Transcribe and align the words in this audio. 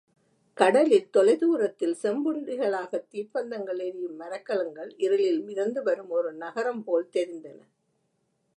கடலில் 0.57 1.09
தொலை 1.09 1.35
தூரத்தில் 1.35 1.95
செம்புள்ளிகளாகத் 2.03 3.05
தீப்பந்தங்கள் 3.11 3.79
எரியும் 3.79 4.15
மரக்கலங்கள் 4.19 4.91
இருளில் 4.97 5.41
மிதந்து 5.41 5.83
வரும் 5.83 6.09
ஒரு 6.09 6.33
நகரம் 6.33 6.83
போல் 6.83 7.09
தெரிந்தன. 7.13 7.59